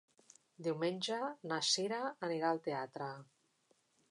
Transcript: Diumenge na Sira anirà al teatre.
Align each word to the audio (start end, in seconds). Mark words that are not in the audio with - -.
Diumenge 0.67 1.19
na 1.51 1.59
Sira 1.69 2.01
anirà 2.31 2.51
al 2.51 2.63
teatre. 2.71 3.13